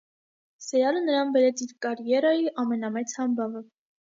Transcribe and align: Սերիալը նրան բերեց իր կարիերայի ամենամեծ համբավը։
Սերիալը 0.67 1.03
նրան 1.09 1.35
բերեց 1.35 1.63
իր 1.67 1.75
կարիերայի 1.87 2.51
ամենամեծ 2.65 3.17
համբավը։ 3.21 3.67